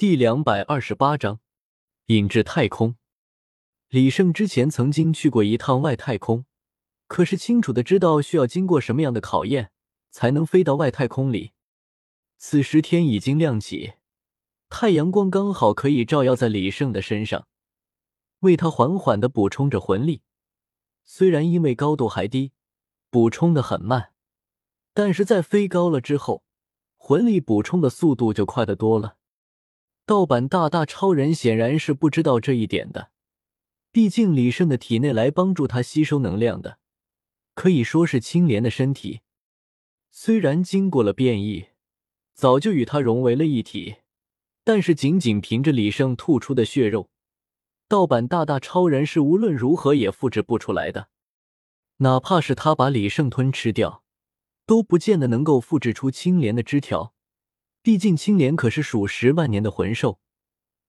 [0.00, 1.40] 第两百二十八章，
[2.06, 2.96] 引至太空。
[3.90, 6.46] 李胜之前曾经去过一趟外太空，
[7.06, 9.72] 可是清楚的知道需要经过什么样的考验
[10.10, 11.52] 才能飞到外太空里。
[12.38, 13.92] 此时天已经亮起，
[14.70, 17.46] 太阳光刚好可以照耀在李胜的身上，
[18.38, 20.22] 为他缓缓的补充着魂力。
[21.04, 22.52] 虽然因为高度还低，
[23.10, 24.14] 补充的很慢，
[24.94, 26.42] 但是在飞高了之后，
[26.96, 29.18] 魂力补充的速度就快得多了。
[30.10, 33.12] 盗版大大超人显然是不知道这一点的。
[33.92, 36.80] 毕竟李胜的体内来帮助他吸收能量的，
[37.54, 39.20] 可以说是青莲的身体。
[40.10, 41.66] 虽然经过了变异，
[42.34, 43.98] 早就与他融为了一体，
[44.64, 47.08] 但是仅仅凭着李胜吐出的血肉，
[47.86, 51.06] 盗版大大超人是无论如何也复制不出来的。
[51.98, 54.02] 哪怕是他把李胜吞吃掉，
[54.66, 57.14] 都不见得能够复制出青莲的枝条。
[57.82, 60.18] 毕竟青莲可是数十万年的魂兽，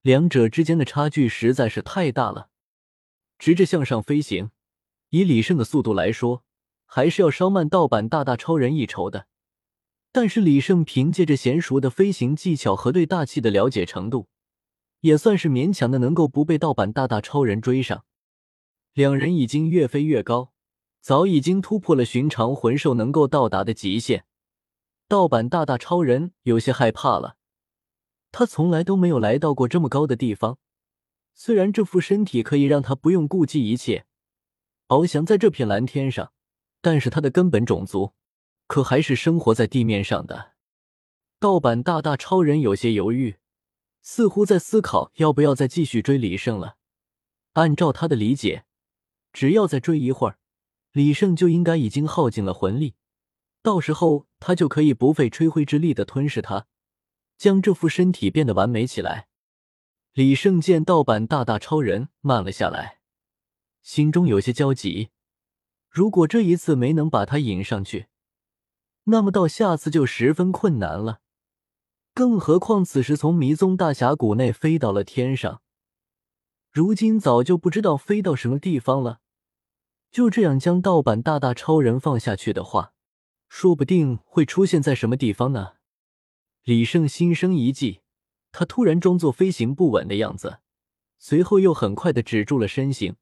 [0.00, 2.48] 两者之间的差距实在是太大了。
[3.38, 4.50] 直着向上飞行，
[5.10, 6.44] 以李胜的速度来说，
[6.86, 9.26] 还是要稍慢盗版大大超人一筹的。
[10.10, 14.28] 但是李胜凭借着娴熟的飞行技巧和对大气的了解程度，
[15.00, 18.06] 也算是勉强的能够不被盗版大大超人追上。
[18.94, 20.52] 两人已经越飞越高，
[21.02, 24.24] 早已经突破了寻常魂兽能够到达的极限。
[25.08, 27.38] 盗版大大超人有些害怕了，
[28.30, 30.58] 他从来都没有来到过这么高的地方。
[31.32, 34.04] 虽然这副身体可以让他不用顾忌一切，
[34.88, 36.32] 翱翔在这片蓝天上，
[36.82, 38.12] 但是他的根本种族
[38.66, 40.52] 可还是生活在地面上的。
[41.40, 43.36] 盗版大大超人有些犹豫，
[44.02, 46.76] 似乎在思考要不要再继续追李胜了。
[47.54, 48.66] 按照他的理解，
[49.32, 50.38] 只要再追一会儿，
[50.92, 52.96] 李胜就应该已经耗尽了魂力，
[53.68, 56.66] 到时候他就可以不费吹灰之力的吞噬他，
[57.36, 59.28] 将这副身体变得完美起来。
[60.14, 63.00] 李胜见盗版大大超人慢了下来，
[63.82, 65.10] 心中有些焦急。
[65.90, 68.06] 如果这一次没能把他引上去，
[69.04, 71.20] 那么到下次就十分困难了。
[72.14, 75.60] 更何况此时从迷踪大峡谷内飞到了天上，
[76.70, 79.20] 如今早就不知道飞到什么地方了。
[80.10, 82.94] 就这样将盗版大大超人放下去的话，
[83.48, 85.74] 说不定会出现在什么地方呢？
[86.64, 88.02] 李胜心生一计。
[88.50, 90.60] 他突然装作飞行不稳的样子，
[91.18, 93.16] 随后又很快的止住了身形，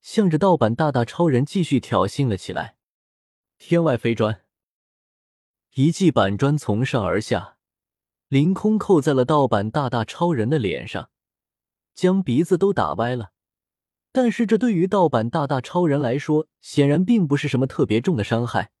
[0.00, 2.76] 向着盗版大大超人继续挑衅了起来。
[3.58, 4.42] 天外飞砖，
[5.74, 7.58] 一记板砖从上而下，
[8.28, 11.10] 凌空扣在了盗版大大超人的脸上，
[11.94, 13.32] 将鼻子都打歪了。
[14.10, 18.72] 但是这对于盗版大大超人来说，显然并不是什么特别重的伤害。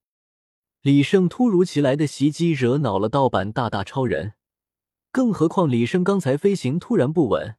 [0.86, 4.34] 李胜突如其来的袭击惹恼了盗版大大超人。
[5.10, 7.56] 更何况李胜刚才飞行突然不稳，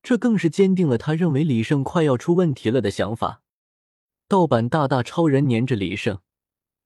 [0.00, 3.42] 这更是坚定了他认为李胜快要出问题了的想法。
[4.28, 6.20] 盗版大大超人粘着李胜，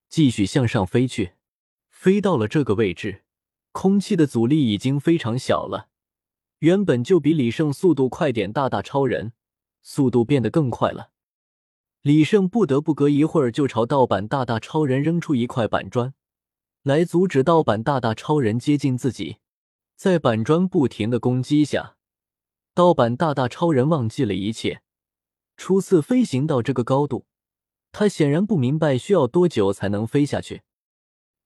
[0.09, 1.33] 继续向上飞去。
[1.91, 3.25] 飞到了这个位置，
[3.73, 5.91] 空气的阻力已经非常小了。
[6.61, 9.35] 原本就比李胜速度快点，大大超人
[9.83, 11.11] 速度变得更快了。
[12.07, 16.15] 李胜不得不隔一会儿就朝盗版大大超人扔出一块板砖，
[16.85, 19.39] 来阻止盗版大大超人接近自己。
[19.97, 21.97] 在板砖不停的攻击下，
[22.75, 24.83] 盗版大大超人忘记了一切。
[25.57, 27.27] 初次飞行到这个高度，
[27.91, 30.63] 他显然不明白需要多久才能飞下去。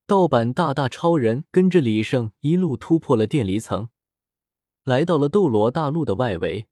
[0.07, 3.89] 盗版大大超人跟着李胜一路突破了电离层，
[4.85, 6.67] 来到了斗罗大陆的外围。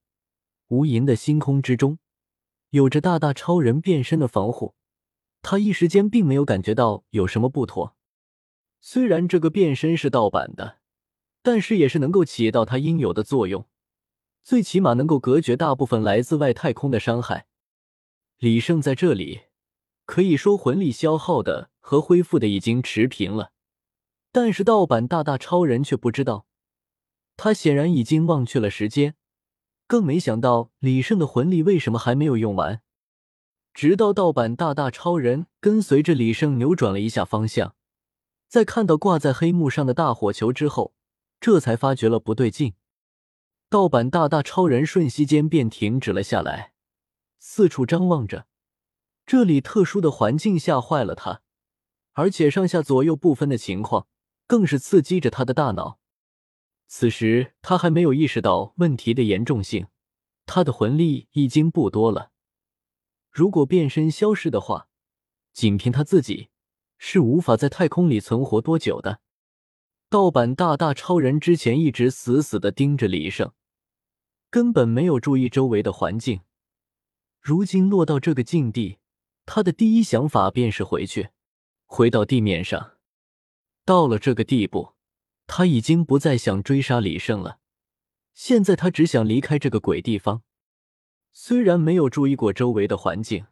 [0.66, 1.98] 无垠的星空之中，
[2.70, 4.74] 有着大大超人变身的防护，
[5.42, 7.96] 他一时间并没有感觉到有什么不妥。
[8.80, 10.78] 虽然这个变身是盗版的。
[11.40, 13.64] 但是也是能够起到它应有的作用，
[14.42, 17.46] 最起码能够隔绝大部分来自外太空的伤害。
[18.38, 19.42] 李胜在这里
[20.04, 23.52] 可以说魂力消耗的和恢复的已经持平了，
[24.30, 26.44] 但是盗版大大超人却不知道，
[27.36, 29.14] 他显然已经忘却了时间，
[29.88, 32.80] 更没想到李胜的魂力为什么还没有用完。
[33.74, 37.74] 直到盗版大大超人跟随着李胜扭转了一下方向，
[38.46, 40.94] 在看到挂在黑幕上的大火球之后。
[41.40, 42.74] 这才发觉了不对劲，
[43.70, 46.72] 盗版大大超人瞬息间便停止了下来，
[47.38, 48.48] 四处张望着。
[49.24, 51.42] 这里特殊的环境吓坏了他，
[52.14, 54.08] 而且上下左右不分的情况
[54.48, 56.00] 更是刺激着他的大脑。
[56.90, 59.86] 此时他还没有意识到问题的严重性，
[60.46, 62.32] 他的魂力已经不多了。
[63.30, 64.88] 如果变身消失的话，
[65.52, 66.48] 仅凭他自己
[66.96, 69.20] 是无法在太空里存活多久的。
[70.08, 73.52] 盗版大大超人之前一直死死的盯着李胜，
[74.48, 76.40] 根本没有注意周围的环境。
[77.38, 78.98] 如今落到这个境地，
[79.44, 81.28] 他的第一想法便是回去，
[81.84, 82.94] 回到地面上。
[83.84, 84.94] 到了这个地步，
[85.48, 87.58] 他已经不再想追杀李胜了。
[88.32, 90.42] 现在他只想离开这个鬼地方。
[91.32, 93.46] 虽然没有注意过周围的环境，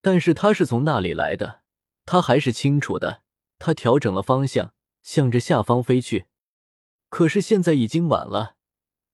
[0.00, 1.62] 但是他是从那里来的，
[2.04, 3.22] 他还是清楚的。
[3.58, 6.26] 他调整了方向，向着下方飞去。
[7.08, 8.56] 可是现在已经晚了，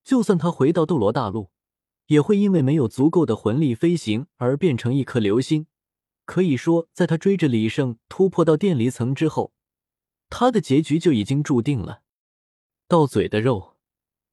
[0.03, 1.51] 就算他回到斗罗大陆。
[2.07, 5.67] 也会因为没有足够的魂力飞行而变成一颗流星。
[6.27, 9.55] 可以说，在他追着李胜突破到电离层之后，
[10.29, 12.02] 他的结局就已经注定了。
[12.93, 13.79] 到嘴的肉，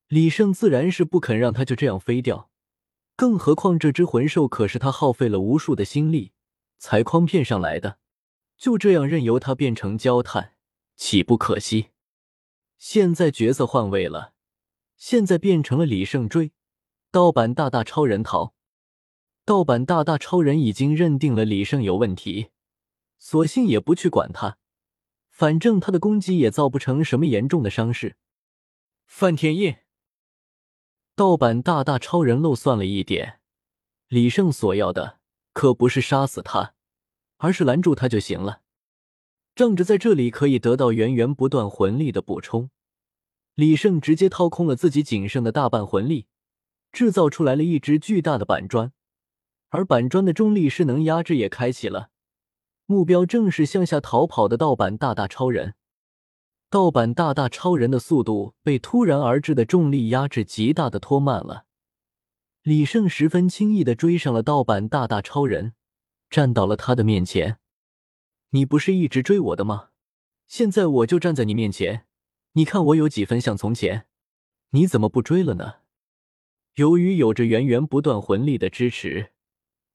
[0.09, 2.49] 李胜自然是不肯让他就这样飞掉。
[3.15, 6.33] 更何况这只魂兽可是他耗费了无数的心力
[6.77, 7.99] 才诓骗上来的，
[8.57, 10.55] 就这样任由它变成焦炭，
[10.97, 11.91] 岂不可惜？
[12.77, 14.33] 现在角色换位了，
[14.97, 16.51] 现在变成了李胜追。
[17.11, 18.53] 盗版大大超人逃，
[19.45, 22.49] 盗版大大超人已经认定了李胜有问题，
[23.19, 24.57] 索性也不去管他，
[25.29, 28.17] 反正他的攻击也造不成什么严重的伤势。
[29.11, 29.75] 范天印，
[31.15, 33.41] 盗版大大超人漏算了一点，
[34.07, 35.19] 李胜所要的
[35.51, 36.75] 可不是杀死他，
[37.37, 38.61] 而是拦住他就行了，
[39.55, 42.69] 仗着在这里可以得到源源不断魂力的补充，
[43.55, 46.27] 李胜直接掏空了自己仅剩的大半魂力。
[46.91, 48.93] 制造出来了一只巨大的板砖，
[49.69, 52.11] 而板砖的重力势能压制也开启了，
[52.85, 55.75] 目标正是向下逃跑的盗版大大超人。
[56.71, 61.65] 盗版大大超人的速度被突然而至的重力压制极大的拖慢了。
[62.61, 65.73] 李胜十分轻易的追上了盗版大大超人，
[66.29, 67.57] 站到了他的面前。
[68.51, 69.89] 你不是一直追我的吗？
[70.47, 72.05] 现在我就站在你面前，
[72.53, 74.05] 你看我有几分像从前？
[74.71, 75.77] 你怎么不追了呢？
[76.75, 79.31] 由于有着源源不断魂力的支持，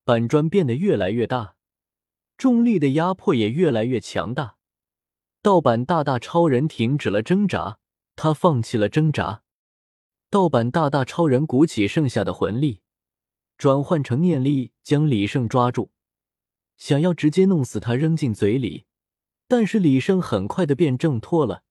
[0.05, 1.55] 板砖变得越来越大，
[2.37, 4.54] 重力的压迫也越来越强大。
[5.45, 7.77] 盗版大大超人停止了挣扎，
[8.17, 9.43] 他放弃了挣扎。
[10.31, 12.81] 盗版大大超人鼓起剩下的魂力，
[13.59, 15.91] 转换成念力，将李胜抓住，
[16.79, 18.87] 想要直接弄死他，扔进嘴里。
[19.47, 21.63] 但是李胜很快的便挣脱了，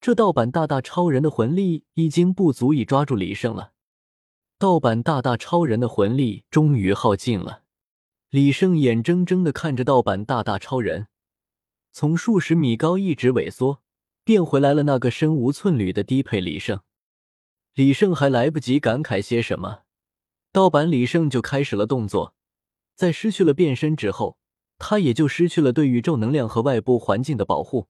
[0.00, 3.74] 这盗版大大超人的魂力已经不足以抓住李胜了。
[4.58, 7.62] 盗版大大超人的魂力终于耗尽了，
[8.30, 11.06] 李胜眼睁睁的看着盗版大大超人
[11.96, 13.80] 从数十米高一直萎缩，
[14.24, 16.80] 变回来了那个身无寸缕的低配李胜。
[17.74, 19.82] 李胜还来不及感慨些什么，
[20.50, 22.34] 盗版李胜就开始了动作。
[22.96, 24.38] 在失去了变身之后，
[24.76, 27.86] 他也就失去了对宇宙能量和外部环境的保护。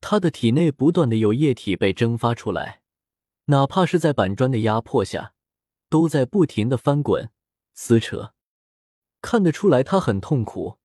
[0.00, 2.80] 他的体内不断的有液体被蒸发出来，
[3.44, 5.34] 哪怕是在板砖的压迫下。
[5.88, 7.30] 都在不停的翻滚、
[7.74, 8.34] 撕扯，
[9.22, 10.78] 看得出来他很痛苦。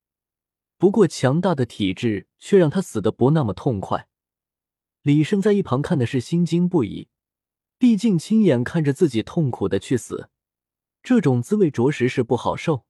[0.79, 4.07] 不过强大的体质却让他死的不那么痛快。
[5.01, 7.09] 李胜在一旁看的是心惊不已，
[7.77, 10.29] 毕竟亲眼看着自己痛苦的去死，
[11.03, 12.85] 这种滋味着实是不好受。